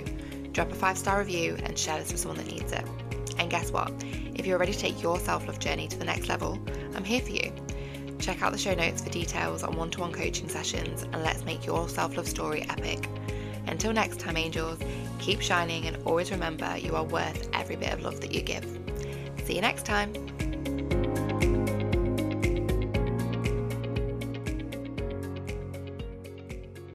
Drop 0.52 0.70
a 0.74 0.76
five 0.76 0.98
star 0.98 1.20
review 1.20 1.58
and 1.64 1.80
share 1.80 1.98
this 2.00 2.12
with 2.12 2.20
someone 2.20 2.38
that 2.40 2.54
needs 2.54 2.74
it. 2.74 2.84
And 3.38 3.50
guess 3.50 3.72
what? 3.72 3.94
If 4.36 4.46
you're 4.46 4.60
ready 4.60 4.74
to 4.74 4.80
take 4.80 5.02
your 5.02 5.18
self 5.18 5.48
love 5.48 5.58
journey 5.58 5.88
to 5.88 5.98
the 5.98 6.06
next 6.06 6.28
level, 6.28 6.60
I'm 6.96 7.06
here 7.06 7.22
for 7.22 7.32
you. 7.32 7.54
Check 8.20 8.42
out 8.42 8.52
the 8.52 8.58
show 8.58 8.74
notes 8.74 9.02
for 9.02 9.10
details 9.10 9.64
on 9.64 9.78
one 9.78 9.90
to 9.92 10.02
one 10.02 10.12
coaching 10.12 10.50
sessions 10.50 11.04
and 11.04 11.24
let's 11.24 11.46
make 11.46 11.66
your 11.66 11.88
self 11.88 12.18
love 12.18 12.28
story 12.28 12.64
epic. 12.70 13.08
Until 13.68 13.94
next 13.94 14.20
time, 14.20 14.38
angels, 14.38 14.80
keep 15.20 15.42
shining 15.42 15.86
and 15.88 15.98
always 16.06 16.32
remember 16.32 16.78
you 16.78 16.96
are 16.96 17.04
worth 17.04 17.50
every 17.54 17.76
bit 17.76 17.94
of 17.94 18.02
love 18.04 18.22
that 18.22 18.34
you 18.34 18.42
give. 18.42 18.66
See 19.46 19.56
you 19.56 19.62
next 19.62 19.86
time. 19.86 20.14